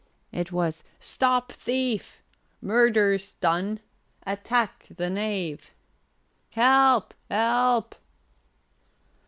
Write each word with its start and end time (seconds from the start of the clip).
It 0.31 0.51
was 0.51 0.83
"Stop 0.99 1.51
thief!" 1.51 2.23
"Murder's 2.59 3.33
done!" 3.33 3.81
"Attach 4.25 4.87
the 4.95 5.11
knave!" 5.11 5.69
"Help! 6.49 7.13
Help!" 7.29 7.93